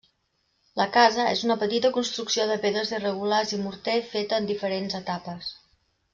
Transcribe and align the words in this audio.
La 0.79 0.85
casa 0.95 1.25
és 1.33 1.43
una 1.47 1.57
petita 1.63 1.91
construcció 1.97 2.47
de 2.53 2.57
pedres 2.65 2.95
irregulars 2.95 3.53
i 3.59 3.61
morter 3.67 3.99
feta 4.15 4.41
en 4.43 4.49
diferents 4.55 4.99
etapes. 5.05 5.53